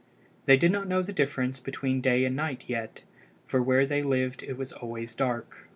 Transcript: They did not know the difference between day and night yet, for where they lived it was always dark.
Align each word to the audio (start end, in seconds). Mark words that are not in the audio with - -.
They 0.47 0.57
did 0.57 0.71
not 0.71 0.87
know 0.87 1.03
the 1.03 1.13
difference 1.13 1.59
between 1.59 2.01
day 2.01 2.25
and 2.25 2.35
night 2.35 2.63
yet, 2.65 3.03
for 3.45 3.61
where 3.61 3.85
they 3.85 4.01
lived 4.01 4.41
it 4.41 4.57
was 4.57 4.73
always 4.73 5.13
dark. 5.13 5.69